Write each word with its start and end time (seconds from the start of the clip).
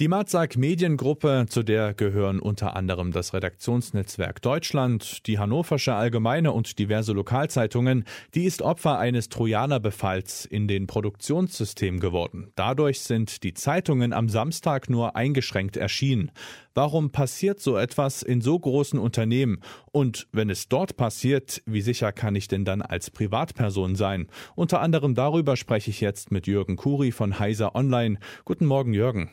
Die 0.00 0.08
Marzak 0.08 0.56
Mediengruppe, 0.56 1.44
zu 1.48 1.62
der 1.62 1.92
gehören 1.92 2.40
unter 2.40 2.74
anderem 2.76 3.12
das 3.12 3.34
Redaktionsnetzwerk 3.34 4.40
Deutschland, 4.40 5.26
die 5.26 5.38
Hannoversche 5.38 5.94
Allgemeine 5.94 6.52
und 6.52 6.78
diverse 6.78 7.12
Lokalzeitungen, 7.12 8.04
die 8.34 8.44
ist 8.44 8.62
Opfer 8.62 8.98
eines 8.98 9.28
Trojanerbefalls 9.28 10.46
in 10.46 10.66
den 10.66 10.86
Produktionssystem 10.86 12.00
geworden. 12.00 12.50
Dadurch 12.56 13.00
sind 13.00 13.42
die 13.44 13.52
Zeitungen 13.52 14.14
am 14.14 14.30
Samstag 14.30 14.88
nur 14.88 15.14
eingeschränkt 15.14 15.76
erschienen. 15.76 16.32
Warum 16.74 17.10
passiert 17.12 17.60
so 17.60 17.76
etwas 17.76 18.22
in 18.22 18.40
so 18.40 18.58
großen 18.58 18.98
Unternehmen? 18.98 19.60
Und 19.92 20.26
wenn 20.32 20.48
es 20.48 20.68
dort 20.68 20.96
passiert, 20.96 21.62
wie 21.66 21.82
sicher 21.82 22.12
kann 22.12 22.34
ich 22.34 22.48
denn 22.48 22.64
dann 22.64 22.80
als 22.80 23.10
Privatperson 23.10 23.94
sein? 23.94 24.28
Unter 24.54 24.80
anderem 24.80 25.14
darüber 25.14 25.56
spreche 25.56 25.90
ich 25.90 26.00
jetzt 26.00 26.32
mit 26.32 26.46
Jürgen 26.46 26.76
Kuri 26.76 27.12
von 27.12 27.38
Heiser 27.38 27.74
Online. 27.74 28.18
Guten 28.46 28.64
Morgen, 28.64 28.94
Jürgen. 28.94 29.30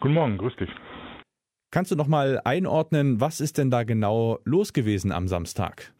Guten 0.00 0.14
Morgen, 0.14 0.38
grüß 0.38 0.56
dich. 0.56 0.70
Kannst 1.70 1.90
du 1.90 1.96
noch 1.96 2.06
mal 2.06 2.40
einordnen, 2.44 3.20
was 3.20 3.40
ist 3.40 3.58
denn 3.58 3.70
da 3.70 3.84
genau 3.84 4.38
los 4.44 4.72
gewesen 4.72 5.12
am 5.12 5.28
Samstag? 5.28 5.92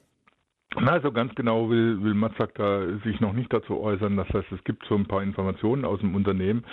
Na, 0.79 1.01
so 1.01 1.11
ganz 1.11 1.35
genau 1.35 1.71
will, 1.71 2.03
will 2.03 2.13
Matzak 2.13 2.55
da 2.55 2.83
sich 3.03 3.21
noch 3.21 3.33
nicht 3.33 3.51
dazu 3.51 3.81
äußern. 3.81 4.17
Das 4.17 4.29
heißt, 4.29 4.53
es 4.53 4.63
gibt 4.65 4.85
so 4.87 4.95
ein 4.95 5.07
paar 5.07 5.23
Informationen 5.23 5.87
aus 5.87 6.01
dem 6.01 6.15
Unternehmen, 6.15 6.65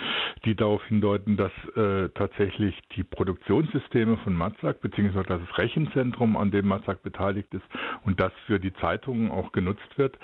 die 0.44 0.54
darauf 0.54 0.84
hindeuten, 0.84 1.38
dass 1.38 1.52
äh, 1.74 2.10
tatsächlich 2.10 2.78
die 2.96 3.02
Produktionssysteme 3.02 4.18
von 4.18 4.34
Matzak 4.34 4.82
beziehungsweise 4.82 5.26
das 5.26 5.58
Rechenzentrum, 5.58 6.36
an 6.36 6.50
dem 6.50 6.68
Matzak 6.68 7.02
beteiligt 7.02 7.52
ist 7.54 7.64
und 8.04 8.20
das 8.20 8.32
für 8.46 8.60
die 8.60 8.74
Zeitungen 8.74 9.30
auch 9.30 9.52
genutzt 9.52 9.96
wird, 9.96 10.18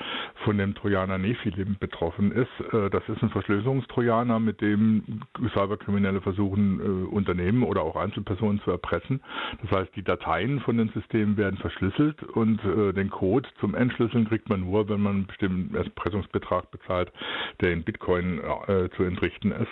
von 0.44 0.58
dem 0.58 0.74
Trojaner 0.74 1.16
Nephilim 1.16 1.76
betroffen 1.80 2.32
ist. 2.32 2.74
Äh, 2.74 2.90
das 2.90 3.02
ist 3.08 3.22
ein 3.22 3.30
Verschlüsselungstrojaner, 3.30 4.40
mit 4.40 4.60
dem 4.60 5.22
Cyberkriminelle 5.54 6.20
versuchen, 6.20 6.80
äh, 6.80 7.14
Unternehmen 7.14 7.62
oder 7.62 7.82
auch 7.82 7.96
Einzelpersonen 7.96 8.60
zu 8.60 8.70
erpressen. 8.70 9.22
Das 9.62 9.70
heißt, 9.70 9.96
die 9.96 10.04
Dateien 10.04 10.60
von 10.60 10.76
den 10.76 10.90
Systemen 10.90 11.38
werden 11.38 11.56
verschlüsselt 11.56 12.22
und 12.22 12.62
äh, 12.64 12.92
den 12.92 13.08
Code 13.08 13.48
zum 13.58 13.69
zum 13.70 13.74
Entschlüsseln 13.76 14.28
kriegt 14.28 14.48
man 14.48 14.60
nur, 14.60 14.88
wenn 14.88 15.00
man 15.00 15.14
einen 15.14 15.26
bestimmten 15.26 15.74
Erpressungsbetrag 15.76 16.70
bezahlt, 16.72 17.12
der 17.60 17.72
in 17.72 17.84
Bitcoin 17.84 18.40
äh, 18.66 18.88
zu 18.96 19.04
entrichten 19.04 19.52
ist. 19.52 19.68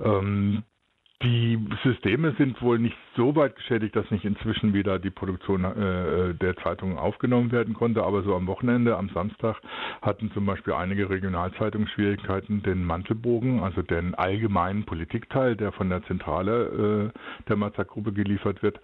Ähm, 0.00 0.62
die 1.22 1.58
Systeme 1.82 2.34
sind 2.38 2.62
wohl 2.62 2.78
nicht 2.78 2.96
so 3.14 3.36
weit 3.36 3.54
geschädigt, 3.54 3.94
dass 3.94 4.10
nicht 4.10 4.24
inzwischen 4.24 4.72
wieder 4.72 4.98
die 4.98 5.10
Produktion 5.10 5.64
äh, 5.64 6.34
der 6.34 6.56
Zeitungen 6.56 6.96
aufgenommen 6.96 7.52
werden 7.52 7.74
konnte. 7.74 8.02
Aber 8.02 8.22
so 8.22 8.34
am 8.34 8.46
Wochenende, 8.46 8.96
am 8.96 9.10
Samstag, 9.10 9.60
hatten 10.00 10.30
zum 10.32 10.46
Beispiel 10.46 10.72
einige 10.72 11.10
Regionalzeitungen 11.10 11.88
Schwierigkeiten, 11.88 12.62
den 12.62 12.84
Mantelbogen, 12.84 13.60
also 13.60 13.82
den 13.82 14.14
allgemeinen 14.14 14.84
Politikteil, 14.84 15.56
der 15.56 15.72
von 15.72 15.90
der 15.90 16.02
Zentrale 16.04 17.12
äh, 17.12 17.48
der 17.48 17.56
Mazak-Gruppe 17.56 18.14
geliefert 18.14 18.62
wird, 18.62 18.80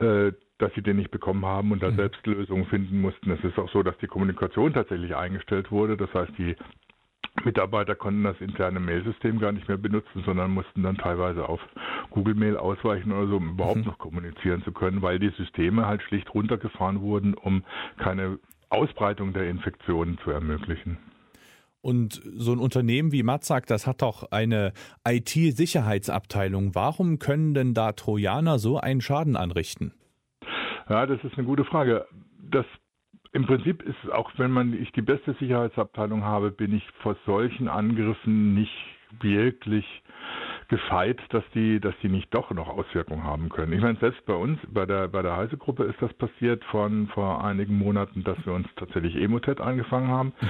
äh, 0.00 0.32
dass 0.58 0.74
sie 0.74 0.82
den 0.82 0.96
nicht 0.96 1.12
bekommen 1.12 1.46
haben 1.46 1.70
und 1.70 1.84
da 1.84 1.90
mhm. 1.90 1.96
selbst 1.96 2.26
Lösungen 2.26 2.66
finden 2.66 3.00
mussten. 3.00 3.30
Es 3.30 3.44
ist 3.44 3.58
auch 3.58 3.70
so, 3.70 3.84
dass 3.84 3.96
die 3.98 4.08
Kommunikation 4.08 4.72
tatsächlich 4.72 5.14
eingestellt 5.14 5.70
wurde. 5.70 5.96
Das 5.96 6.12
heißt, 6.12 6.32
die 6.36 6.56
Mitarbeiter 7.44 7.94
konnten 7.94 8.24
das 8.24 8.40
interne 8.40 8.80
Mailsystem 8.80 9.38
gar 9.38 9.52
nicht 9.52 9.68
mehr 9.68 9.76
benutzen, 9.76 10.22
sondern 10.24 10.50
mussten 10.50 10.82
dann 10.82 10.96
teilweise 10.96 11.48
auf 11.48 11.60
Google 12.10 12.34
Mail 12.34 12.56
ausweichen 12.56 13.12
oder 13.12 13.28
so, 13.28 13.36
um 13.36 13.50
überhaupt 13.50 13.78
mhm. 13.78 13.84
noch 13.84 13.98
kommunizieren 13.98 14.62
zu 14.64 14.72
können, 14.72 15.02
weil 15.02 15.18
die 15.18 15.30
Systeme 15.30 15.86
halt 15.86 16.02
schlicht 16.02 16.32
runtergefahren 16.34 17.00
wurden, 17.00 17.34
um 17.34 17.64
keine 17.98 18.38
Ausbreitung 18.68 19.32
der 19.32 19.48
Infektionen 19.48 20.18
zu 20.24 20.30
ermöglichen. 20.30 20.98
Und 21.82 22.20
so 22.24 22.52
ein 22.52 22.58
Unternehmen 22.58 23.12
wie 23.12 23.22
Matzak, 23.22 23.66
das 23.66 23.86
hat 23.86 24.02
doch 24.02 24.32
eine 24.32 24.72
IT-Sicherheitsabteilung. 25.06 26.74
Warum 26.74 27.20
können 27.20 27.54
denn 27.54 27.74
da 27.74 27.92
Trojaner 27.92 28.58
so 28.58 28.78
einen 28.78 29.00
Schaden 29.00 29.36
anrichten? 29.36 29.94
Ja, 30.88 31.06
das 31.06 31.22
ist 31.22 31.38
eine 31.38 31.46
gute 31.46 31.64
Frage. 31.64 32.06
Das 32.50 32.66
im 33.32 33.46
Prinzip 33.46 33.82
ist 33.82 34.10
auch, 34.12 34.30
wenn 34.36 34.50
man 34.50 34.72
ich 34.72 34.92
die 34.92 35.02
beste 35.02 35.34
Sicherheitsabteilung 35.34 36.24
habe, 36.24 36.50
bin 36.50 36.74
ich 36.74 36.86
vor 37.02 37.16
solchen 37.26 37.68
Angriffen 37.68 38.54
nicht 38.54 38.76
wirklich 39.20 39.84
gefeit, 40.68 41.18
dass 41.30 41.44
die, 41.54 41.80
dass 41.80 41.94
die 42.02 42.08
nicht 42.08 42.32
doch 42.34 42.50
noch 42.50 42.68
Auswirkungen 42.68 43.24
haben 43.24 43.48
können. 43.48 43.72
Ich 43.72 43.80
meine, 43.80 43.98
selbst 43.98 44.24
bei 44.26 44.34
uns, 44.34 44.58
bei 44.68 44.86
der, 44.86 45.08
bei 45.08 45.22
der 45.22 45.36
Heise-Gruppe 45.36 45.84
ist 45.84 46.00
das 46.00 46.12
passiert 46.14 46.64
von 46.64 47.08
vor 47.08 47.44
einigen 47.44 47.78
Monaten, 47.78 48.24
dass 48.24 48.36
wir 48.44 48.52
uns 48.52 48.66
tatsächlich 48.76 49.16
Emotet 49.16 49.60
angefangen 49.60 50.08
haben. 50.08 50.32
Mhm. 50.40 50.46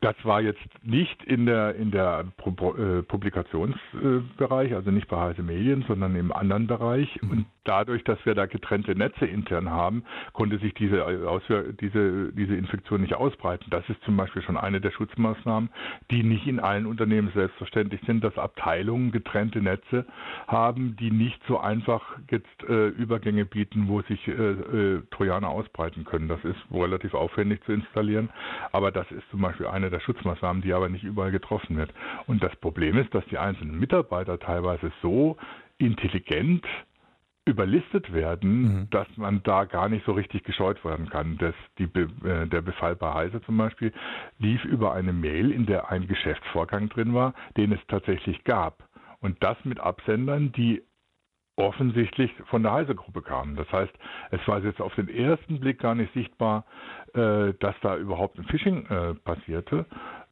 Das 0.00 0.16
war 0.24 0.40
jetzt 0.40 0.60
nicht 0.82 1.22
in 1.24 1.46
der, 1.46 1.74
in 1.74 1.90
der 1.90 2.24
äh, 2.24 3.02
Publikationsbereich, 3.02 4.74
also 4.74 4.90
nicht 4.90 5.08
bei 5.08 5.18
Heise 5.18 5.42
Medien, 5.42 5.84
sondern 5.86 6.16
im 6.16 6.32
anderen 6.32 6.66
Bereich. 6.66 7.20
Mhm. 7.22 7.30
Und 7.30 7.46
dadurch, 7.68 8.02
dass 8.04 8.24
wir 8.24 8.34
da 8.34 8.46
getrennte 8.46 8.94
Netze 8.94 9.26
intern 9.26 9.70
haben, 9.70 10.04
konnte 10.32 10.58
sich 10.58 10.72
diese, 10.74 11.04
Auswir 11.04 11.72
diese, 11.74 12.32
diese 12.32 12.54
Infektion 12.54 13.02
nicht 13.02 13.14
ausbreiten. 13.14 13.66
Das 13.70 13.88
ist 13.88 14.02
zum 14.04 14.16
Beispiel 14.16 14.42
schon 14.42 14.56
eine 14.56 14.80
der 14.80 14.90
Schutzmaßnahmen, 14.90 15.68
die 16.10 16.22
nicht 16.22 16.46
in 16.46 16.60
allen 16.60 16.86
Unternehmen 16.86 17.30
selbstverständlich 17.34 18.00
sind, 18.06 18.24
dass 18.24 18.36
Abteilungen 18.38 19.12
getrennte 19.12 19.57
Netze 19.60 20.06
haben, 20.46 20.96
die 20.96 21.10
nicht 21.10 21.40
so 21.46 21.58
einfach 21.58 22.02
jetzt 22.30 22.46
äh, 22.68 22.88
Übergänge 22.88 23.44
bieten, 23.44 23.88
wo 23.88 24.02
sich 24.02 24.26
äh, 24.28 24.32
äh, 24.32 25.02
Trojaner 25.10 25.48
ausbreiten 25.48 26.04
können. 26.04 26.28
Das 26.28 26.42
ist 26.44 26.58
relativ 26.72 27.14
aufwendig 27.14 27.62
zu 27.64 27.72
installieren, 27.72 28.30
aber 28.72 28.90
das 28.90 29.10
ist 29.10 29.28
zum 29.30 29.40
Beispiel 29.40 29.66
eine 29.66 29.90
der 29.90 30.00
Schutzmaßnahmen, 30.00 30.62
die 30.62 30.72
aber 30.72 30.88
nicht 30.88 31.04
überall 31.04 31.30
getroffen 31.30 31.76
wird. 31.76 31.92
Und 32.26 32.42
das 32.42 32.54
Problem 32.56 32.96
ist, 32.98 33.14
dass 33.14 33.24
die 33.26 33.38
einzelnen 33.38 33.78
Mitarbeiter 33.78 34.38
teilweise 34.38 34.92
so 35.02 35.36
intelligent 35.78 36.66
überlistet 37.48 38.12
werden, 38.12 38.62
mhm. 38.62 38.90
dass 38.90 39.08
man 39.16 39.42
da 39.42 39.64
gar 39.64 39.88
nicht 39.88 40.04
so 40.04 40.12
richtig 40.12 40.44
gescheut 40.44 40.84
werden 40.84 41.08
kann. 41.08 41.38
Das, 41.38 41.54
die, 41.78 41.84
äh, 41.84 42.46
der 42.46 42.60
Befall 42.60 42.94
bei 42.94 43.12
Heise 43.12 43.40
zum 43.42 43.56
Beispiel 43.56 43.92
lief 44.38 44.64
über 44.64 44.92
eine 44.92 45.12
Mail, 45.12 45.50
in 45.50 45.64
der 45.66 45.90
ein 45.90 46.06
Geschäftsvorgang 46.06 46.90
drin 46.90 47.14
war, 47.14 47.34
den 47.56 47.72
es 47.72 47.80
tatsächlich 47.88 48.44
gab. 48.44 48.87
Und 49.20 49.42
das 49.42 49.56
mit 49.64 49.80
Absendern, 49.80 50.52
die 50.52 50.82
offensichtlich 51.58 52.30
von 52.46 52.62
der 52.62 52.72
Heise-Gruppe 52.72 53.20
kamen. 53.20 53.56
Das 53.56 53.70
heißt, 53.72 53.92
es 54.30 54.46
war 54.46 54.60
jetzt 54.60 54.80
auf 54.80 54.94
den 54.94 55.08
ersten 55.08 55.58
Blick 55.58 55.80
gar 55.80 55.96
nicht 55.96 56.12
sichtbar, 56.14 56.64
äh, 57.14 57.52
dass 57.58 57.74
da 57.82 57.96
überhaupt 57.96 58.38
ein 58.38 58.44
Phishing 58.44 58.86
äh, 58.86 59.14
passierte. 59.14 59.84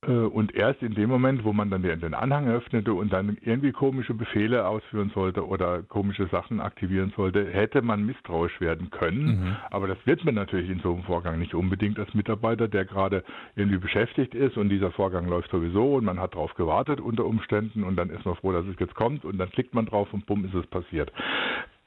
Äh, 0.07 0.13
und 0.13 0.55
erst 0.55 0.83
in 0.83 0.95
dem 0.95 1.09
Moment, 1.09 1.45
wo 1.45 1.53
man 1.53 1.71
dann 1.71 1.83
den 1.83 2.15
Anhang 2.15 2.49
öffnete 2.49 2.95
und 2.95 3.13
dann 3.13 3.37
irgendwie 3.43 3.73
komische 3.73 4.15
Befehle 4.15 4.67
ausführen 4.67 5.11
sollte 5.15 5.47
oder 5.47 5.83
komische 5.83 6.27
Sachen 6.29 6.61
aktivieren 6.61 7.13
sollte, 7.17 7.47
hätte 7.47 7.83
man 7.83 8.05
misstrauisch 8.05 8.61
werden 8.61 8.91
können. 8.91 9.27
Mhm. 9.27 9.57
Aber 9.71 9.87
das 9.87 9.99
wird 10.05 10.25
man 10.25 10.35
natürlich 10.35 10.71
in 10.71 10.81
so 10.81 10.93
einem 10.93 11.03
Vorgang 11.05 11.39
nicht 11.39 11.55
unbedingt 11.55 11.99
als 11.99 12.13
Mitarbeiter, 12.15 12.69
der 12.69 12.85
gerade 12.85 13.25
irgendwie 13.55 13.79
beschäftigt 13.79 14.35
ist 14.35 14.57
und 14.57 14.69
dieser 14.69 14.91
Vorgang 14.93 15.29
läuft 15.29 15.51
sowieso 15.51 15.95
und 15.95 16.05
man 16.05 16.21
hat 16.21 16.35
darauf 16.35 16.55
gewartet 16.55 17.01
unter 17.01 17.25
Umständen 17.25 17.85
und 17.85 17.97
dann 17.97 18.11
ist 18.11 18.25
man 18.25 18.37
froh, 18.37 18.53
dass 18.53 18.67
es 18.67 18.79
jetzt 18.79 18.95
kommt 18.95 19.25
und 19.25 19.39
dann 19.39 19.51
klickt 19.51 19.75
man 19.75 19.87
drauf 19.87 20.13
und 20.13 20.27
bumm 20.27 20.45
ist 20.45 20.55
es 20.55 20.67
passiert. 20.67 21.13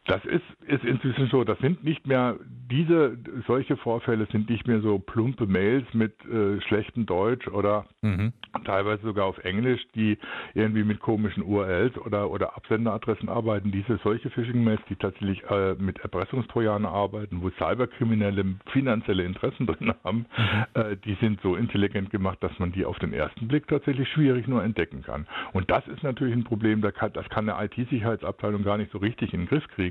Das 0.05 0.23
ist, 0.25 0.43
ist 0.65 0.83
inzwischen 0.83 1.27
so. 1.27 1.43
Das 1.43 1.59
sind 1.59 1.83
nicht 1.83 2.07
mehr 2.07 2.37
diese 2.71 3.17
solche 3.47 3.77
Vorfälle 3.77 4.27
sind 4.31 4.49
nicht 4.49 4.67
mehr 4.67 4.79
so 4.81 4.99
plumpe 4.99 5.47
Mails 5.47 5.85
mit 5.93 6.13
äh, 6.25 6.61
schlechtem 6.61 7.05
Deutsch 7.05 7.47
oder 7.47 7.85
mhm. 8.01 8.31
teilweise 8.63 9.01
sogar 9.03 9.25
auf 9.25 9.37
Englisch, 9.43 9.81
die 9.95 10.17
irgendwie 10.53 10.83
mit 10.83 10.99
komischen 10.99 11.43
URLs 11.43 11.97
oder 11.97 12.29
oder 12.29 12.55
Absenderadressen 12.55 13.27
arbeiten. 13.27 13.71
Diese 13.71 13.99
solche 14.03 14.29
Phishing-Mails, 14.29 14.81
die 14.89 14.95
tatsächlich 14.95 15.43
äh, 15.49 15.75
mit 15.75 15.99
Erpressungstrojaner 15.99 16.89
arbeiten, 16.89 17.41
wo 17.41 17.49
Cyberkriminelle 17.51 18.45
finanzielle 18.71 19.23
Interessen 19.23 19.66
drin 19.67 19.93
haben, 20.03 20.25
mhm. 20.37 20.81
äh, 20.81 20.97
die 20.97 21.16
sind 21.16 21.41
so 21.41 21.55
intelligent 21.55 22.11
gemacht, 22.11 22.37
dass 22.41 22.57
man 22.59 22.71
die 22.71 22.85
auf 22.85 22.99
den 22.99 23.13
ersten 23.13 23.47
Blick 23.47 23.67
tatsächlich 23.67 24.07
schwierig 24.09 24.47
nur 24.47 24.63
entdecken 24.63 25.02
kann. 25.02 25.28
Und 25.53 25.69
das 25.72 25.87
ist 25.87 26.03
natürlich 26.03 26.35
ein 26.35 26.43
Problem. 26.43 26.81
Das 26.81 26.93
kann, 26.93 27.13
das 27.13 27.28
kann 27.29 27.49
eine 27.49 27.66
IT-Sicherheitsabteilung 27.66 28.63
gar 28.63 28.78
nicht 28.78 28.91
so 28.91 28.99
richtig 28.99 29.34
in 29.34 29.41
den 29.41 29.47
Griff 29.47 29.67
kriegen 29.69 29.89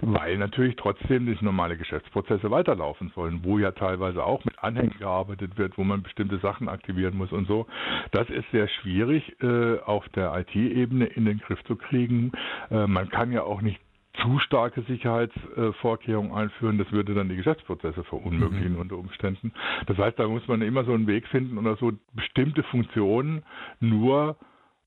weil 0.00 0.38
natürlich 0.38 0.76
trotzdem 0.76 1.26
die 1.26 1.36
normale 1.40 1.76
Geschäftsprozesse 1.76 2.50
weiterlaufen 2.50 3.12
sollen, 3.14 3.40
wo 3.42 3.58
ja 3.58 3.72
teilweise 3.72 4.24
auch 4.24 4.44
mit 4.44 4.58
Anhängen 4.58 4.98
gearbeitet 4.98 5.58
wird, 5.58 5.78
wo 5.78 5.84
man 5.84 6.02
bestimmte 6.02 6.38
Sachen 6.38 6.68
aktivieren 6.68 7.16
muss 7.16 7.32
und 7.32 7.46
so. 7.46 7.66
Das 8.12 8.28
ist 8.30 8.50
sehr 8.52 8.68
schwierig 8.68 9.36
äh, 9.42 9.78
auf 9.80 10.08
der 10.10 10.34
IT-Ebene 10.38 11.06
in 11.06 11.24
den 11.24 11.38
Griff 11.38 11.62
zu 11.64 11.76
kriegen. 11.76 12.32
Äh, 12.70 12.86
man 12.86 13.08
kann 13.10 13.32
ja 13.32 13.42
auch 13.42 13.60
nicht 13.60 13.80
zu 14.22 14.38
starke 14.38 14.82
Sicherheitsvorkehrungen 14.82 16.32
einführen, 16.32 16.78
das 16.78 16.90
würde 16.92 17.14
dann 17.14 17.28
die 17.28 17.36
Geschäftsprozesse 17.36 18.04
verunmöglichen 18.04 18.74
mhm. 18.74 18.80
unter 18.80 18.96
Umständen. 18.96 19.52
Das 19.86 19.98
heißt, 19.98 20.18
da 20.18 20.28
muss 20.28 20.46
man 20.46 20.62
immer 20.62 20.84
so 20.84 20.92
einen 20.92 21.06
Weg 21.06 21.26
finden 21.28 21.58
oder 21.58 21.76
so 21.76 21.92
bestimmte 22.12 22.62
Funktionen 22.64 23.42
nur 23.80 24.36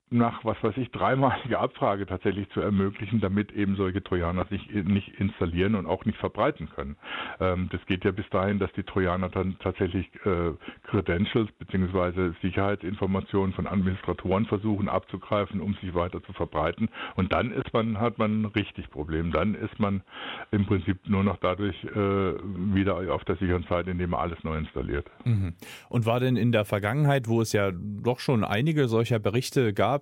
nach, 0.09 0.45
was 0.45 0.62
weiß 0.63 0.77
ich, 0.77 0.89
dreimalige 0.92 1.59
Abfrage 1.59 2.06
tatsächlich 2.06 2.50
zu 2.51 2.62
ermöglichen, 2.62 3.19
damit 3.19 3.51
eben 3.51 3.75
solche 3.75 4.01
Trojaner 4.01 4.45
sich 4.45 4.69
nicht 4.71 5.09
installieren 5.19 5.75
und 5.75 5.86
auch 5.86 6.06
nicht 6.06 6.18
verbreiten 6.18 6.69
können. 6.69 6.95
Ähm, 7.39 7.68
das 7.71 7.86
geht 7.88 8.06
ja 8.06 8.12
bis 8.12 8.27
dahin, 8.30 8.59
dass 8.59 8.71
die 8.74 8.83
Trojaner 8.83 9.30
dann 9.30 9.57
tatsächlich 9.59 10.07
äh, 10.25 10.51
Credentials 10.89 11.51
bzw. 11.59 12.31
Sicherheitsinformationen 12.42 13.54
von 13.54 13.68
Administratoren 13.68 14.45
versuchen 14.45 14.88
abzugreifen, 14.88 15.59
um 15.59 15.74
sich 15.75 15.94
weiter 15.94 16.24
zu 16.24 16.31
verbreiten. 16.33 16.89
Und 17.15 17.33
dann 17.33 17.51
ist 17.51 17.74
man, 17.74 18.00
hat 18.00 18.18
man 18.18 18.45
richtig 18.45 18.89
Problem. 18.89 19.31
Dann 19.31 19.56
ist 19.56 19.77
man 19.77 20.04
im 20.51 20.65
Prinzip 20.65 20.98
nur 21.07 21.24
noch 21.24 21.38
dadurch 21.38 21.75
äh, 21.83 21.89
wieder 21.94 23.13
auf 23.13 23.25
der 23.25 23.36
sicheren 23.36 23.63
Seite, 23.63 23.92
indem 23.92 24.12
man 24.12 24.21
alles 24.21 24.42
neu 24.44 24.57
installiert. 24.57 25.06
Mhm. 25.25 25.54
Und 25.89 26.06
war 26.06 26.21
denn 26.21 26.38
in 26.38 26.54
der 26.54 26.63
Vergangenheit, 26.63 27.27
wo 27.27 27.42
es 27.42 27.51
ja 27.51 27.71
doch 27.74 28.19
schon 28.19 28.45
einige 28.45 28.88
solcher 28.88 29.19
Berichte 29.19 29.74
gab, 29.74 29.96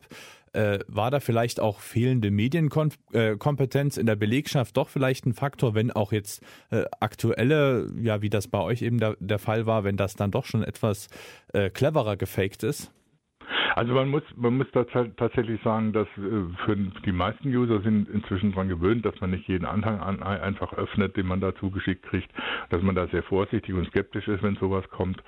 äh, 0.53 0.80
war 0.88 1.12
da 1.12 1.19
vielleicht 1.19 1.59
auch 1.59 1.80
fehlende 1.80 2.31
Medienkompetenz 2.31 3.97
in 3.97 4.06
der 4.06 4.15
Belegschaft 4.15 4.77
doch 4.77 4.89
vielleicht 4.89 5.25
ein 5.25 5.33
Faktor, 5.33 5.75
wenn 5.75 5.92
auch 5.92 6.12
jetzt 6.12 6.42
äh, 6.71 6.86
aktuelle, 7.00 7.92
ja, 8.01 8.21
wie 8.21 8.30
das 8.30 8.47
bei 8.47 8.59
euch 8.59 8.81
eben 8.81 9.00
der, 9.00 9.18
der 9.19 9.39
Fall 9.39 9.65
war, 9.65 9.83
wenn 9.83 9.97
das 9.97 10.15
dann 10.15 10.31
doch 10.31 10.45
schon 10.45 10.63
etwas 10.63 11.09
äh, 11.53 11.69
cleverer 11.69 12.15
gefaked 12.15 12.63
ist? 12.63 12.92
Also 13.75 13.94
man 13.94 14.07
muss, 14.07 14.24
man 14.38 14.56
muss 14.56 14.68
tatsächlich 14.72 15.62
sagen, 15.62 15.92
dass 15.92 16.07
äh, 16.16 16.48
für 16.63 16.77
die 16.77 17.12
meisten 17.12 17.50
User 17.54 17.81
sind 17.81 18.07
inzwischen 18.07 18.51
daran 18.51 18.69
gewöhnt, 18.69 19.06
dass 19.06 19.19
man 19.19 19.31
nicht 19.31 19.50
jeden 19.50 19.66
Anhang 19.66 20.00
an, 20.00 20.24
einfach 20.24 20.72
öffnet, 20.72 21.18
den 21.18 21.27
man 21.27 21.42
da 21.42 21.54
zugeschickt 21.56 22.04
kriegt, 22.04 22.31
dass 22.69 22.81
man 22.81 22.95
da 22.95 23.07
sehr 23.07 23.24
vorsichtig 23.24 23.75
und 23.75 23.86
skeptisch 23.88 24.30
ist, 24.30 24.42
wenn 24.44 24.56
sowas 24.56 24.88
kommt. 24.92 25.22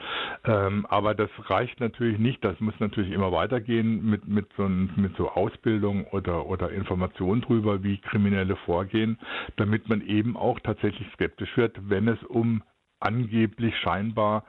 Ähm, 0.46 0.86
aber 0.86 1.14
das 1.14 1.30
reicht 1.50 1.82
natürlich 1.82 2.20
nicht. 2.20 2.42
Das 2.42 2.58
muss 2.62 2.74
natürlich 2.80 3.12
immer 3.12 3.34
weitergehen 3.34 4.10
mit, 4.10 4.26
mit, 4.30 4.48
so, 4.56 4.70
mit 4.70 5.14
so 5.18 5.30
Ausbildung 5.30 6.06
oder, 6.08 6.46
oder 6.46 6.72
Informationen 6.72 7.42
drüber, 7.42 7.84
wie 7.84 7.98
Kriminelle 7.98 8.56
vorgehen, 8.66 9.20
damit 9.58 9.90
man 9.90 10.00
eben 10.00 10.38
auch 10.38 10.58
tatsächlich 10.62 11.06
skeptisch 11.16 11.58
wird, 11.58 11.78
wenn 11.90 12.08
es 12.08 12.24
um 12.24 12.64
angeblich 13.00 13.76
scheinbar 13.78 14.44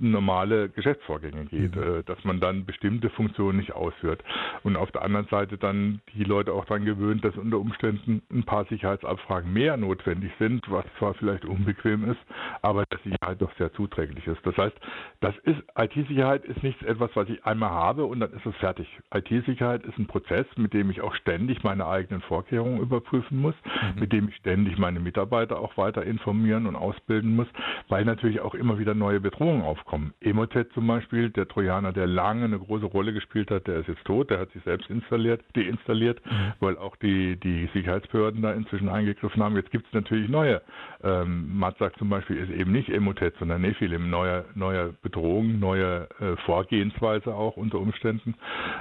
normale 0.00 0.68
Geschäftsvorgänge 0.70 1.44
geht, 1.46 1.76
mhm. 1.76 1.82
Äh, 1.82 2.02
dass 2.04 2.22
man 2.24 2.40
dann 2.40 2.64
bestimmte 2.64 3.10
Funktionen 3.10 3.58
nicht 3.58 3.72
ausführt. 3.72 4.22
Und 4.64 4.76
auf 4.76 4.90
der 4.90 5.02
anderen 5.02 5.26
Seite 5.28 5.56
dann 5.56 6.00
die 6.14 6.24
Leute 6.24 6.52
auch 6.52 6.64
daran 6.64 6.84
gewöhnt, 6.84 7.24
dass 7.24 7.36
unter 7.36 7.58
Umständen 7.58 8.22
ein 8.30 8.42
paar 8.42 8.64
Sicherheitsabfragen 8.66 9.52
mehr 9.52 9.76
notwendig 9.76 10.32
sind, 10.38 10.68
was 10.70 10.84
zwar 10.98 11.14
vielleicht 11.14 11.44
unbequem 11.44 12.10
ist, 12.10 12.20
aber 12.62 12.84
dass 12.90 13.02
Sicherheit 13.02 13.40
doch 13.40 13.54
sehr 13.56 13.72
zuträglich 13.72 14.26
ist. 14.26 14.44
Das 14.44 14.56
heißt, 14.56 14.76
das 15.20 15.36
ist 15.44 15.62
IT-Sicherheit 15.76 16.44
ist 16.44 16.62
nicht 16.62 16.82
etwas, 16.82 17.10
was 17.14 17.28
ich 17.28 17.44
einmal 17.44 17.70
habe 17.70 18.04
und 18.04 18.20
dann 18.20 18.32
ist 18.32 18.46
es 18.46 18.56
fertig. 18.56 18.88
IT-Sicherheit 19.14 19.84
ist 19.84 19.98
ein 19.98 20.06
Prozess, 20.06 20.46
mit 20.56 20.72
dem 20.72 20.90
ich 20.90 21.00
auch 21.00 21.14
ständig 21.14 21.62
meine 21.62 21.86
eigenen 21.86 22.20
Vorkehrungen 22.22 22.80
überprüfen 22.80 23.40
muss, 23.40 23.54
mhm. 23.64 24.00
mit 24.00 24.12
dem 24.12 24.28
ich 24.28 24.36
ständig 24.36 24.76
meine 24.78 24.98
Mitarbeiter 24.98 25.60
auch 25.60 25.76
weiter 25.76 26.02
informieren 26.02 26.66
und 26.66 26.74
ausbilden 26.74 27.36
muss, 27.36 27.48
weil 27.88 28.04
natürlich 28.04 28.40
auch 28.40 28.54
immer 28.54 28.78
wieder 28.78 28.94
neue 28.94 29.20
Bedrohungen 29.20 29.62
aufkommen. 29.62 30.12
Emotet 30.20 30.72
zum 30.72 30.86
Beispiel, 30.86 31.30
der 31.30 31.48
Trojaner, 31.48 31.92
der 31.92 32.06
lange 32.06 32.44
eine 32.44 32.58
große 32.58 32.86
Rolle 32.86 33.12
gespielt 33.12 33.50
hat, 33.50 33.66
der 33.66 33.80
ist 33.80 33.88
jetzt 33.88 34.04
tot, 34.04 34.30
der 34.30 34.40
hat 34.40 34.50
sich 34.52 34.62
selbst 34.62 34.88
installiert, 34.90 35.42
deinstalliert, 35.56 36.24
mhm. 36.24 36.52
weil 36.60 36.78
auch 36.78 36.96
die, 36.96 37.36
die 37.36 37.68
Sicherheitsbehörden 37.72 38.42
da 38.42 38.52
inzwischen 38.52 38.88
eingegriffen 38.88 39.42
haben. 39.42 39.56
Jetzt 39.56 39.70
gibt 39.70 39.86
es 39.86 39.92
natürlich 39.92 40.28
neue. 40.28 40.62
Ähm, 41.02 41.58
Matzak 41.58 41.96
zum 41.98 42.08
Beispiel 42.08 42.36
ist 42.36 42.50
eben 42.50 42.72
nicht 42.72 42.88
Emotet, 42.88 43.34
sondern 43.38 43.62
Nephilim, 43.62 44.10
neue, 44.10 44.44
neue 44.54 44.94
Bedrohungen, 45.02 45.58
neue 45.60 46.08
äh, 46.20 46.36
Vorgehensweise 46.44 47.34
auch 47.34 47.56
unter 47.56 47.78
Umständen. 47.78 48.34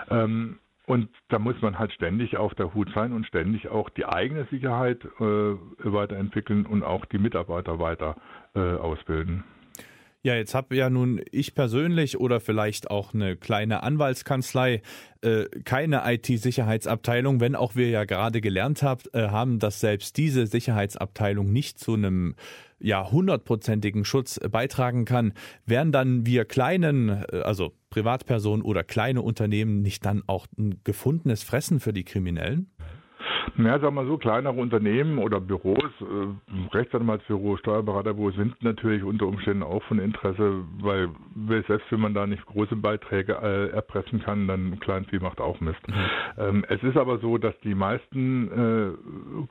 Ähm, 0.10 0.58
und 0.88 1.10
da 1.28 1.38
muss 1.38 1.62
man 1.62 1.78
halt 1.78 1.92
ständig 1.92 2.38
auf 2.38 2.56
der 2.56 2.74
Hut 2.74 2.90
sein 2.96 3.12
und 3.12 3.28
ständig 3.28 3.68
auch 3.68 3.90
die 3.90 4.06
eigene 4.06 4.48
Sicherheit 4.50 5.04
äh, 5.20 5.54
weiterentwickeln 5.84 6.66
und 6.66 6.82
auch 6.82 7.06
die 7.06 7.18
Mitarbeiter 7.18 7.78
weiter 7.78 8.16
äh, 8.56 8.60
ausbilden. 8.60 9.44
Ja, 10.24 10.36
jetzt 10.36 10.56
habe 10.56 10.76
ja 10.76 10.90
nun 10.90 11.22
ich 11.32 11.56
persönlich 11.56 12.20
oder 12.20 12.40
vielleicht 12.40 12.90
auch 12.90 13.14
eine 13.14 13.36
kleine 13.36 13.84
Anwaltskanzlei 13.84 14.82
äh, 15.22 15.46
keine 15.66 16.04
IT-Sicherheitsabteilung, 16.06 17.42
wenn 17.42 17.56
auch 17.56 17.76
wir 17.76 17.90
ja 17.90 18.06
gerade 18.06 18.40
gelernt 18.40 18.82
habt, 18.82 19.14
äh, 19.14 19.28
haben, 19.28 19.60
dass 19.60 19.82
selbst 19.82 20.18
diese 20.18 20.48
Sicherheitsabteilung 20.48 21.52
nicht 21.52 21.80
zu 21.80 21.94
einem 21.94 22.36
ja 22.80 23.12
hundertprozentigen 23.12 24.06
Schutz 24.06 24.40
beitragen 24.40 25.06
kann, 25.06 25.34
wären 25.66 25.92
dann 25.92 26.26
wir 26.26 26.46
kleinen, 26.46 27.10
äh, 27.10 27.42
also 27.44 27.74
Privatpersonen 27.98 28.64
oder 28.64 28.84
kleine 28.84 29.24
Unternehmen 29.24 29.82
nicht 29.82 30.06
dann 30.06 30.22
auch 30.28 30.46
ein 30.56 30.82
gefundenes 30.84 31.42
Fressen 31.42 31.80
für 31.80 31.94
die 31.94 32.04
Kriminellen? 32.04 32.70
Ja, 33.58 33.80
sagen 33.80 33.96
wir 33.96 34.06
so, 34.06 34.18
kleinere 34.18 34.54
Unternehmen 34.54 35.18
oder 35.18 35.40
Büros, 35.40 35.92
äh, 36.02 36.76
Rechtsanwaltsbüro, 36.76 37.58
Steuerberaterbüro 37.58 38.32
sind 38.32 38.62
natürlich 38.64 39.04
unter 39.04 39.28
Umständen 39.28 39.64
auch 39.64 39.82
von 39.84 40.00
Interesse, 40.00 40.64
weil 40.80 41.10
selbst 41.68 41.92
wenn 41.92 42.02
man 42.02 42.14
da 42.14 42.28
nicht 42.28 42.46
große 42.46 42.76
Beiträge 42.76 43.34
äh, 43.34 43.70
erpressen 43.70 44.22
kann, 44.22 44.48
dann 44.48 44.80
Kleinvieh 44.80 45.20
macht 45.20 45.40
auch 45.40 45.60
Mist. 45.60 45.80
Mhm. 45.88 45.94
Ähm, 46.38 46.66
es 46.70 46.82
ist 46.84 46.98
aber 46.98 47.20
so, 47.20 47.38
dass 47.38 47.58
die 47.62 47.76
meisten 47.76 48.98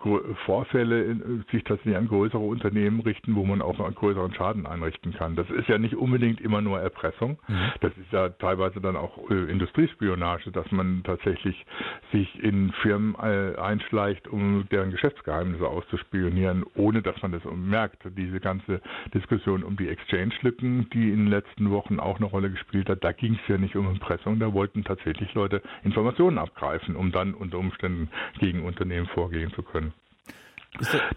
äh, 0.04 0.26
Vorfälle 0.44 1.04
in, 1.04 1.44
sich 1.50 1.64
tatsächlich 1.64 1.96
an 1.96 2.08
größere 2.08 2.38
Unternehmen 2.38 3.00
richten, 3.00 3.34
wo 3.34 3.44
man 3.44 3.62
auch 3.62 3.78
einen 3.80 3.94
größeren 3.94 4.34
Schaden 4.34 4.66
einrichten 4.66 5.12
kann. 5.14 5.36
Das 5.36 5.48
ist 5.50 5.68
ja 5.68 5.78
nicht 5.78 5.96
unbedingt 5.96 6.40
immer 6.40 6.60
nur 6.60 6.80
Erpressung. 6.80 7.38
Mhm. 7.48 7.72
Das 7.80 7.92
ist 7.96 8.12
ja 8.12 8.28
teilweise 8.28 8.80
dann 8.80 8.96
auch 8.96 9.30
äh, 9.30 9.50
Industriespionage, 9.50 10.50
dass 10.52 10.70
man 10.70 11.02
tatsächlich 11.04 11.64
sich 12.12 12.42
in 12.42 12.72
Firmen 12.82 13.14
äh, 13.16 13.56
vielleicht, 13.88 14.28
um 14.28 14.66
deren 14.70 14.90
Geschäftsgeheimnisse 14.90 15.66
auszuspionieren, 15.66 16.64
ohne 16.74 17.02
dass 17.02 17.20
man 17.22 17.32
das 17.32 17.42
merkt. 17.44 18.02
Diese 18.16 18.40
ganze 18.40 18.80
Diskussion 19.14 19.62
um 19.62 19.76
die 19.76 19.88
Exchange-Lücken, 19.88 20.88
die 20.90 21.10
in 21.10 21.24
den 21.24 21.28
letzten 21.28 21.70
Wochen 21.70 22.00
auch 22.00 22.16
eine 22.16 22.26
Rolle 22.26 22.50
gespielt 22.50 22.88
hat, 22.88 23.04
da 23.04 23.12
ging 23.12 23.34
es 23.34 23.48
ja 23.48 23.58
nicht 23.58 23.76
um 23.76 23.88
Impressum, 23.88 24.38
da 24.38 24.52
wollten 24.52 24.84
tatsächlich 24.84 25.32
Leute 25.34 25.62
Informationen 25.84 26.38
abgreifen, 26.38 26.96
um 26.96 27.12
dann 27.12 27.34
unter 27.34 27.58
Umständen 27.58 28.10
gegen 28.38 28.64
Unternehmen 28.64 29.06
vorgehen 29.08 29.52
zu 29.52 29.62
können. 29.62 29.92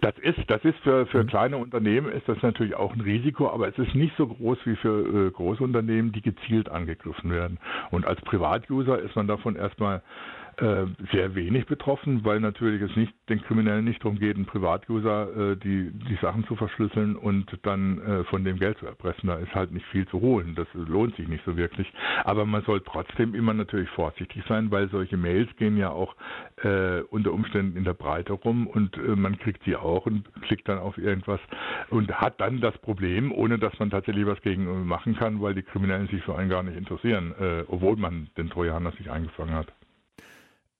Das 0.00 0.16
ist, 0.18 0.38
das 0.48 0.64
ist 0.64 0.78
für, 0.78 1.06
für 1.06 1.22
mhm. 1.22 1.26
kleine 1.26 1.56
Unternehmen 1.58 2.10
ist 2.10 2.26
das 2.28 2.40
natürlich 2.42 2.74
auch 2.74 2.94
ein 2.94 3.00
Risiko, 3.00 3.50
aber 3.50 3.68
es 3.68 3.78
ist 3.78 3.94
nicht 3.94 4.16
so 4.16 4.26
groß 4.26 4.58
wie 4.64 4.76
für 4.76 5.26
äh, 5.26 5.30
große 5.30 5.62
Unternehmen, 5.62 6.12
die 6.12 6.22
gezielt 6.22 6.68
angegriffen 6.70 7.30
werden. 7.30 7.58
Und 7.90 8.06
als 8.06 8.20
Privatuser 8.22 8.98
ist 8.98 9.16
man 9.16 9.26
davon 9.26 9.56
erstmal 9.56 10.02
sehr 11.12 11.34
wenig 11.34 11.66
betroffen, 11.66 12.24
weil 12.24 12.40
natürlich 12.40 12.82
es 12.82 12.94
nicht 12.96 13.12
den 13.28 13.40
Kriminellen 13.42 13.84
nicht 13.84 14.02
darum 14.02 14.18
geht, 14.18 14.36
einen 14.36 14.46
Privatuser 14.46 15.52
äh, 15.52 15.56
die, 15.56 15.90
die 15.92 16.18
Sachen 16.20 16.44
zu 16.46 16.56
verschlüsseln 16.56 17.16
und 17.16 17.46
dann 17.62 18.00
äh, 18.00 18.24
von 18.24 18.44
dem 18.44 18.58
Geld 18.58 18.78
zu 18.78 18.86
erpressen. 18.86 19.28
Da 19.28 19.36
ist 19.36 19.54
halt 19.54 19.72
nicht 19.72 19.86
viel 19.86 20.06
zu 20.08 20.20
holen. 20.20 20.54
Das 20.54 20.66
lohnt 20.74 21.16
sich 21.16 21.28
nicht 21.28 21.44
so 21.44 21.56
wirklich. 21.56 21.90
Aber 22.24 22.44
man 22.44 22.62
soll 22.62 22.80
trotzdem 22.80 23.34
immer 23.34 23.54
natürlich 23.54 23.88
vorsichtig 23.90 24.42
sein, 24.48 24.70
weil 24.70 24.88
solche 24.90 25.16
Mails 25.16 25.48
gehen 25.56 25.76
ja 25.76 25.90
auch 25.90 26.14
äh, 26.62 27.00
unter 27.10 27.32
Umständen 27.32 27.76
in 27.76 27.84
der 27.84 27.94
Breite 27.94 28.32
rum 28.32 28.66
und 28.66 28.96
äh, 28.96 29.16
man 29.16 29.38
kriegt 29.38 29.62
sie 29.64 29.76
auch 29.76 30.06
und 30.06 30.28
klickt 30.42 30.68
dann 30.68 30.78
auf 30.78 30.98
irgendwas 30.98 31.40
und 31.90 32.12
hat 32.12 32.40
dann 32.40 32.60
das 32.60 32.76
Problem, 32.78 33.32
ohne 33.32 33.58
dass 33.58 33.78
man 33.78 33.90
tatsächlich 33.90 34.26
was 34.26 34.40
gegen 34.42 34.86
machen 34.86 35.16
kann, 35.16 35.40
weil 35.40 35.54
die 35.54 35.62
Kriminellen 35.62 36.08
sich 36.08 36.22
für 36.22 36.36
einen 36.36 36.50
gar 36.50 36.62
nicht 36.62 36.76
interessieren, 36.76 37.34
äh, 37.38 37.64
obwohl 37.68 37.96
man 37.96 38.28
den 38.36 38.50
Trojaner 38.50 38.92
sich 38.92 39.10
eingefangen 39.10 39.54
hat. 39.54 39.72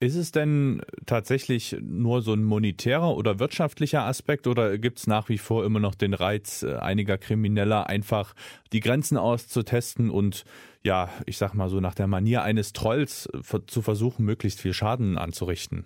Ist 0.02 0.16
es 0.16 0.32
denn 0.32 0.80
tatsächlich 1.04 1.76
nur 1.82 2.22
so 2.22 2.32
ein 2.32 2.42
monetärer 2.42 3.14
oder 3.14 3.38
wirtschaftlicher 3.38 4.06
Aspekt 4.06 4.46
oder 4.46 4.78
gibt 4.78 4.96
es 4.96 5.06
nach 5.06 5.28
wie 5.28 5.36
vor 5.36 5.62
immer 5.62 5.78
noch 5.78 5.94
den 5.94 6.14
Reiz 6.14 6.62
äh, 6.62 6.76
einiger 6.76 7.18
Krimineller, 7.18 7.86
einfach 7.86 8.34
die 8.72 8.80
Grenzen 8.80 9.18
auszutesten 9.18 10.08
und 10.08 10.46
ja, 10.82 11.10
ich 11.26 11.36
sag 11.36 11.52
mal 11.52 11.68
so 11.68 11.80
nach 11.80 11.94
der 11.94 12.06
Manier 12.06 12.42
eines 12.42 12.72
Trolls 12.72 13.26
äh, 13.26 13.58
zu 13.66 13.82
versuchen, 13.82 14.24
möglichst 14.24 14.62
viel 14.62 14.72
Schaden 14.72 15.18
anzurichten? 15.18 15.84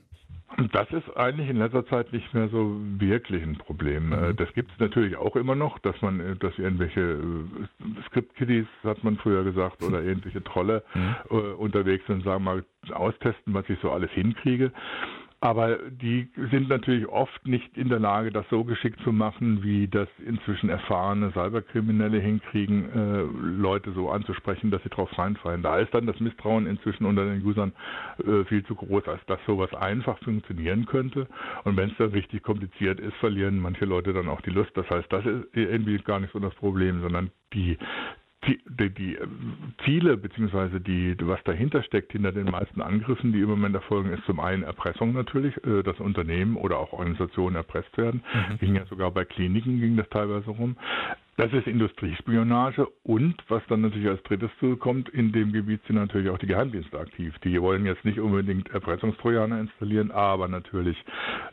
Das 0.72 0.88
ist 0.92 1.16
eigentlich 1.16 1.48
in 1.50 1.56
letzter 1.56 1.84
Zeit 1.86 2.12
nicht 2.12 2.32
mehr 2.32 2.48
so 2.48 2.76
wirklich 2.98 3.42
ein 3.42 3.56
Problem. 3.56 4.12
Äh, 4.12 4.28
mhm. 4.28 4.36
Das 4.36 4.52
gibt 4.54 4.70
es 4.70 4.78
natürlich 4.78 5.16
auch 5.16 5.34
immer 5.34 5.56
noch, 5.56 5.78
dass 5.80 6.00
man, 6.00 6.20
äh, 6.20 6.36
dass 6.36 6.56
irgendwelche 6.58 7.18
äh, 8.14 8.20
Script-Kiddies, 8.20 8.66
hat 8.84 9.02
man 9.04 9.16
früher 9.16 9.44
gesagt, 9.44 9.82
oder 9.82 10.02
irgendwelche 10.02 10.42
Trolle 10.44 10.82
mhm. 10.94 11.54
unterwegs 11.58 12.06
sind, 12.06 12.24
sagen 12.24 12.44
mal, 12.44 12.64
austesten, 12.92 13.54
was 13.54 13.68
ich 13.68 13.78
so 13.80 13.90
alles 13.90 14.10
hinkriege. 14.12 14.72
Aber 15.44 15.76
die 15.90 16.30
sind 16.50 16.70
natürlich 16.70 17.06
oft 17.06 17.46
nicht 17.46 17.76
in 17.76 17.90
der 17.90 17.98
Lage, 17.98 18.32
das 18.32 18.48
so 18.48 18.64
geschickt 18.64 18.98
zu 19.02 19.12
machen, 19.12 19.62
wie 19.62 19.86
das 19.88 20.08
inzwischen 20.24 20.70
erfahrene 20.70 21.32
Cyberkriminelle 21.32 22.18
hinkriegen, 22.18 22.88
äh, 22.90 23.60
Leute 23.60 23.92
so 23.92 24.08
anzusprechen, 24.08 24.70
dass 24.70 24.82
sie 24.84 24.88
drauf 24.88 25.10
reinfallen. 25.18 25.60
Da 25.60 25.80
ist 25.80 25.92
dann 25.92 26.06
das 26.06 26.18
Misstrauen 26.18 26.66
inzwischen 26.66 27.04
unter 27.04 27.26
den 27.26 27.44
Usern 27.44 27.74
äh, 28.26 28.44
viel 28.44 28.64
zu 28.64 28.74
groß, 28.74 29.06
als 29.06 29.20
dass 29.26 29.38
sowas 29.44 29.74
einfach 29.74 30.18
funktionieren 30.20 30.86
könnte. 30.86 31.28
Und 31.64 31.76
wenn 31.76 31.90
es 31.90 31.96
dann 31.98 32.12
richtig 32.12 32.42
kompliziert 32.42 32.98
ist, 32.98 33.14
verlieren 33.16 33.58
manche 33.58 33.84
Leute 33.84 34.14
dann 34.14 34.30
auch 34.30 34.40
die 34.40 34.50
Lust. 34.50 34.70
Das 34.76 34.88
heißt, 34.88 35.12
das 35.12 35.26
ist 35.26 35.44
irgendwie 35.52 35.98
gar 35.98 36.20
nicht 36.20 36.32
so 36.32 36.38
das 36.38 36.54
Problem, 36.54 37.02
sondern 37.02 37.30
die 37.52 37.76
die, 38.46 38.90
die 38.90 39.18
Ziele 39.84 40.16
beziehungsweise 40.16 40.80
die, 40.80 41.16
was 41.20 41.42
dahinter 41.44 41.82
steckt, 41.82 42.12
hinter 42.12 42.32
den 42.32 42.46
meisten 42.46 42.80
Angriffen, 42.80 43.32
die 43.32 43.40
im 43.40 43.48
Moment 43.48 43.74
erfolgen, 43.74 44.10
ist 44.12 44.24
zum 44.24 44.40
einen 44.40 44.62
Erpressung 44.62 45.12
natürlich, 45.12 45.56
äh, 45.64 45.82
dass 45.82 46.00
Unternehmen 46.00 46.56
oder 46.56 46.78
auch 46.78 46.92
Organisationen 46.92 47.56
erpresst 47.56 47.96
werden. 47.96 48.22
Mhm. 48.50 48.58
Ging 48.58 48.76
ja 48.76 48.86
sogar 48.86 49.10
bei 49.10 49.24
Kliniken 49.24 49.80
ging 49.80 49.96
das 49.96 50.08
teilweise 50.08 50.50
rum. 50.50 50.76
Das 51.36 51.52
ist 51.52 51.66
Industriespionage 51.66 52.86
und 53.02 53.34
was 53.48 53.62
dann 53.68 53.80
natürlich 53.80 54.08
als 54.08 54.22
drittes 54.22 54.50
zukommt, 54.60 55.08
in 55.08 55.32
dem 55.32 55.52
Gebiet 55.52 55.80
sind 55.86 55.96
natürlich 55.96 56.30
auch 56.30 56.38
die 56.38 56.46
Geheimdienste 56.46 56.96
aktiv. 56.96 57.34
Die 57.42 57.60
wollen 57.60 57.84
jetzt 57.86 58.04
nicht 58.04 58.20
unbedingt 58.20 58.70
Erpressungstrojaner 58.70 59.58
installieren, 59.58 60.12
aber 60.12 60.46
natürlich 60.46 60.96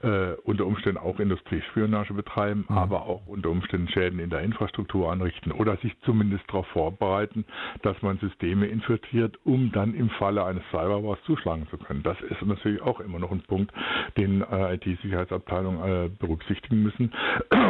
äh, 0.03 0.33
unter 0.43 0.67
Umständen 0.67 0.99
auch 0.99 1.19
Industriespionage 1.19 2.13
betreiben, 2.13 2.65
mhm. 2.69 2.77
aber 2.77 3.07
auch 3.07 3.25
unter 3.25 3.49
Umständen 3.49 3.87
Schäden 3.87 4.19
in 4.19 4.29
der 4.29 4.41
Infrastruktur 4.41 5.11
anrichten 5.11 5.51
oder 5.51 5.75
sich 5.77 5.99
zumindest 6.01 6.43
darauf 6.47 6.67
vorbereiten, 6.67 7.43
dass 7.81 7.99
man 8.03 8.19
Systeme 8.19 8.67
infiltriert, 8.67 9.39
um 9.45 9.71
dann 9.71 9.95
im 9.95 10.11
Falle 10.11 10.45
eines 10.45 10.63
Cyberwars 10.69 11.19
zuschlagen 11.25 11.67
zu 11.71 11.77
können. 11.79 12.03
Das 12.03 12.21
ist 12.21 12.41
natürlich 12.45 12.83
auch 12.83 12.99
immer 12.99 13.17
noch 13.17 13.31
ein 13.31 13.41
Punkt, 13.41 13.73
den 14.15 14.41
äh, 14.43 14.75
IT-Sicherheitsabteilungen 14.75 16.05
äh, 16.05 16.09
berücksichtigen 16.19 16.83
müssen. 16.83 17.11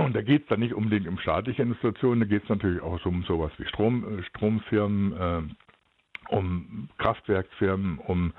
Und 0.05 0.13
da 0.13 0.21
geht 0.21 0.43
es 0.43 0.47
dann 0.49 0.59
nicht 0.59 0.73
unbedingt 0.73 1.07
um 1.07 1.17
staatliche 1.17 1.61
Institutionen, 1.61 2.00
Situation. 2.01 2.19
Da 2.19 2.25
geht 2.25 2.43
es 2.43 2.49
natürlich 2.49 2.81
auch 2.81 3.05
um 3.05 3.23
sowas 3.23 3.51
wie 3.57 3.65
Strom, 3.65 4.19
äh, 4.19 4.23
Stromfirmen, 4.23 5.13
äh, 5.13 5.41
um 6.29 6.87
Kraftwerksfirmen, 6.97 7.97
um 7.99 8.31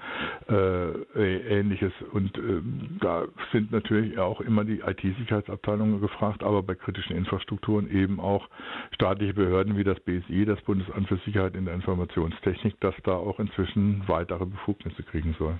äh, 0.48 1.58
ähnliches. 1.60 1.92
Und 2.12 2.36
äh, 2.38 2.62
da 3.00 3.26
sind 3.52 3.70
natürlich 3.70 4.18
auch 4.18 4.40
immer 4.40 4.64
die 4.64 4.80
IT-Sicherheitsabteilungen 4.80 6.00
gefragt, 6.00 6.42
aber 6.42 6.62
bei 6.62 6.74
kritischen 6.74 7.16
Infrastrukturen 7.16 7.90
eben 7.90 8.18
auch 8.18 8.48
staatliche 8.94 9.34
Behörden 9.34 9.76
wie 9.76 9.84
das 9.84 10.00
BSI, 10.00 10.46
das 10.46 10.60
Bundesamt 10.62 11.08
für 11.08 11.18
Sicherheit 11.18 11.54
in 11.54 11.66
der 11.66 11.74
Informationstechnik, 11.74 12.80
das 12.80 12.94
da 13.04 13.12
auch 13.12 13.38
inzwischen 13.38 14.02
weitere 14.06 14.46
Befugnisse 14.46 15.02
kriegen 15.02 15.34
soll. 15.38 15.58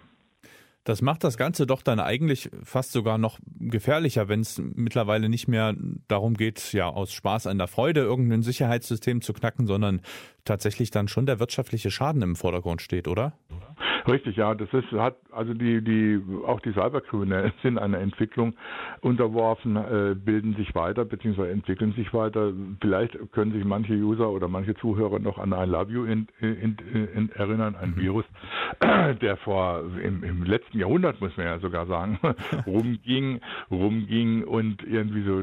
Das 0.85 1.01
macht 1.01 1.23
das 1.23 1.37
Ganze 1.37 1.67
doch 1.67 1.83
dann 1.83 2.01
eigentlich 2.01 2.51
fast 2.65 2.91
sogar 2.91 3.17
noch 3.17 3.39
gefährlicher, 3.61 4.29
wenn 4.29 4.41
es 4.41 4.61
mittlerweile 4.75 5.29
nicht 5.29 5.47
mehr 5.47 5.75
darum 6.09 6.35
geht, 6.35 6.73
ja 6.73 6.89
aus 6.89 7.13
Spaß 7.13 7.47
an 7.47 7.59
der 7.59 7.69
Freude 7.69 8.01
irgendein 8.01 8.43
Sicherheitssystem 8.43 9.21
zu 9.23 9.33
knacken, 9.33 9.67
sondern 9.67 10.01
tatsächlich 10.45 10.91
dann 10.91 11.07
schon 11.07 11.27
der 11.27 11.39
wirtschaftliche 11.39 11.93
Schaden 11.93 12.23
im 12.23 12.35
Vordergrund 12.35 12.83
steht, 12.83 13.07
oder? 13.07 13.35
Richtig, 14.07 14.37
ja, 14.37 14.55
das 14.55 14.73
ist 14.73 14.91
hat 14.93 15.17
also 15.31 15.55
die 15.55 15.83
die 15.83 16.21
auch 16.47 16.61
die 16.61 16.73
Cyberkriminellen 16.73 17.53
sind 17.63 17.79
einer 17.79 17.99
Entwicklung 17.99 18.55
unterworfen, 19.01 19.77
äh, 19.77 20.15
bilden 20.15 20.55
sich 20.57 20.75
weiter 20.75 21.05
bzw. 21.05 21.51
entwickeln 21.51 21.93
sich 21.93 22.13
weiter. 22.13 22.53
Vielleicht 22.81 23.17
können 23.33 23.53
sich 23.53 23.65
manche 23.65 23.95
User 23.95 24.31
oder 24.31 24.49
manche 24.49 24.75
Zuhörer 24.75 25.19
noch 25.19 25.39
an 25.39 25.53
I 25.53 25.69
Love 25.69 25.93
You 25.93 26.05
in, 26.05 26.27
in, 26.41 26.77
in, 27.15 27.31
erinnern, 27.33 27.77
ein 27.77 27.91
mhm. 27.91 28.01
Virus, 28.01 28.25
der 29.21 29.37
vor 29.39 29.85
im, 30.03 30.25
im, 30.25 30.45
letzten 30.45 30.79
Jahrhundert 30.79 31.21
muss 31.21 31.37
man 31.37 31.47
ja 31.47 31.59
sogar 31.61 31.87
sagen 31.87 32.19
rumging, 32.67 33.41
rumging 33.71 34.45
und 34.45 34.83
irgendwie 34.83 35.23
so 35.23 35.43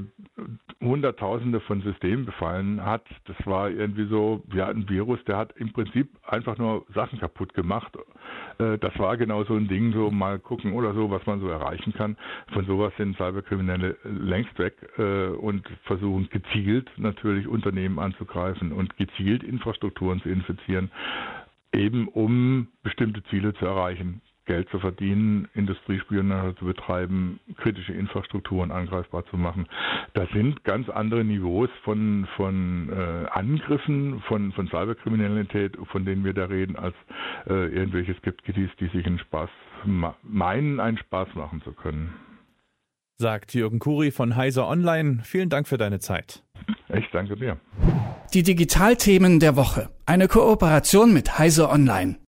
Hunderttausende 0.82 1.60
von 1.62 1.82
Systemen 1.82 2.26
befallen 2.26 2.86
hat. 2.86 3.04
Das 3.26 3.38
war 3.46 3.70
irgendwie 3.70 4.06
so, 4.06 4.44
ja, 4.54 4.68
ein 4.68 4.88
Virus, 4.90 5.24
der 5.26 5.38
hat 5.38 5.54
im 5.58 5.74
Prinzip 5.74 6.10
einfach 6.26 6.58
nur 6.58 6.86
Sachen 6.94 7.20
kaputt 7.20 7.54
gemacht 7.54 7.98
das 8.60 9.00
war 9.00 9.16
genau 9.16 9.46
so 9.46 9.56
ein 9.56 9.70
Ding, 9.70 9.94
so 9.94 10.12
mal 10.12 10.38
gucken 10.38 10.74
oder 10.74 10.94
so, 10.94 11.10
was 11.10 11.26
man 11.26 11.40
so 11.40 11.48
erreichen 11.48 11.94
kann. 11.94 12.18
Von 12.52 12.66
sowas 12.66 12.92
sind 12.98 13.16
Cyberkriminelle 13.16 13.96
längst 14.04 14.60
weg 14.60 14.76
äh, 14.98 15.28
und 15.28 15.66
versuchen 15.84 16.30
gezielt 16.30 16.90
natürlich 16.98 17.48
Unternehmen 17.48 18.00
anzugreifen 18.00 18.74
und 18.74 18.98
gezielt 18.98 19.44
Infrastrukturen 19.44 20.22
zu 20.22 20.30
infizieren, 20.30 20.92
eben 21.74 22.10
um 22.10 22.68
bestimmte 22.84 23.24
Ziele 23.26 23.54
zu 23.54 23.66
erreichen. 23.66 24.22
Geld 24.50 24.68
zu 24.70 24.80
verdienen, 24.80 25.48
Industriespionage 25.54 26.56
zu 26.56 26.66
betreiben, 26.66 27.40
kritische 27.58 27.94
Infrastrukturen 27.94 28.72
angreifbar 28.72 29.24
zu 29.28 29.38
machen. 29.38 29.68
Das 30.16 30.28
sind 30.32 30.64
ganz 30.64 30.90
andere 30.90 31.24
Niveaus 31.24 31.70
von, 31.84 32.28
von 32.36 32.90
äh, 32.90 33.28
Angriffen, 33.30 34.24
von, 34.28 34.52
von 34.54 34.68
Cyberkriminalität, 34.68 35.78
von 35.92 36.04
denen 36.04 36.26
wir 36.26 36.34
da 36.34 36.46
reden, 36.46 36.76
als 36.78 36.96
äh, 37.48 37.68
irgendwelche 37.68 38.16
Skeptikis, 38.16 38.72
die 38.80 38.88
sich 38.88 39.06
einen 39.06 39.20
Spaß 39.20 39.52
meinen, 40.24 40.80
einen 40.80 40.98
Spaß 40.98 41.28
machen 41.36 41.62
zu 41.62 41.72
können. 41.72 42.12
Sagt 43.20 43.54
Jürgen 43.54 43.78
Kuri 43.78 44.10
von 44.10 44.36
Heiser 44.36 44.68
Online. 44.68 45.20
Vielen 45.26 45.50
Dank 45.50 45.68
für 45.68 45.78
deine 45.78 46.00
Zeit. 46.00 46.42
Ich 46.92 47.08
danke 47.12 47.36
dir. 47.36 47.58
Die 48.34 48.42
Digitalthemen 48.42 49.40
der 49.40 49.56
Woche. 49.56 49.90
Eine 50.08 50.28
Kooperation 50.28 51.14
mit 51.14 51.38
Heiser 51.38 51.72
Online. 51.72 52.20